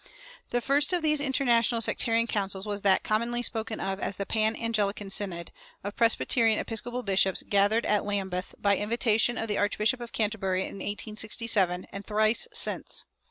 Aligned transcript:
The 0.49 0.61
first 0.61 0.93
of 0.93 1.03
these 1.03 1.21
international 1.21 1.79
sectarian 1.79 2.25
councils 2.25 2.65
was 2.65 2.81
that 2.81 3.03
commonly 3.03 3.43
spoken 3.43 3.79
of 3.79 3.99
as 3.99 4.15
"the 4.15 4.25
Pan 4.25 4.55
Anglican 4.55 5.11
Synod," 5.11 5.51
of 5.83 5.95
Protestant 5.95 6.35
Episcopal 6.57 7.03
bishops 7.03 7.43
gathered 7.47 7.85
at 7.85 8.03
Lambeth 8.03 8.55
by 8.59 8.77
invitation 8.77 9.37
of 9.37 9.47
the 9.47 9.59
Archbishop 9.59 10.01
of 10.01 10.11
Canterbury 10.11 10.61
in 10.61 10.77
1867 10.77 11.85
and 11.91 12.03
thrice 12.03 12.47
since. 12.51 13.05